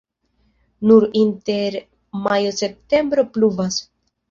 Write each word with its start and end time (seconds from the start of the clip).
Nur 0.91 1.05
inter 1.19 1.77
majo-septembro 2.25 3.29
pluvas. 3.39 3.81